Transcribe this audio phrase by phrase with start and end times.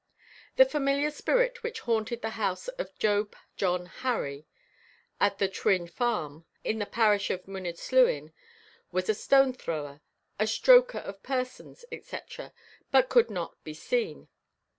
[0.55, 4.47] The familiar spirit which haunted the house of Job John Harry,
[5.19, 8.33] at the Trwyn Farm, in the parish of Mynyddyslwyn,
[8.91, 10.01] was a stone thrower,
[10.39, 12.51] a stroker of persons, etc.,
[12.89, 14.27] but could not be seen.